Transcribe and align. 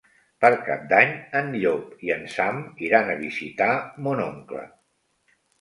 Per 0.43 0.49
Cap 0.69 0.87
d'Any 0.93 1.11
en 1.41 1.51
Llop 1.65 2.01
i 2.07 2.11
en 2.17 2.25
Sam 2.37 2.63
iran 2.87 3.13
a 3.15 3.19
visitar 3.23 3.71
mon 4.09 4.25
oncle. 4.29 4.69